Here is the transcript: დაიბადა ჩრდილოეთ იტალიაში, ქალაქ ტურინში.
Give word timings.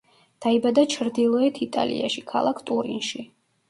დაიბადა 0.45 0.85
ჩრდილოეთ 0.95 1.63
იტალიაში, 1.69 2.27
ქალაქ 2.35 2.67
ტურინში. 2.69 3.29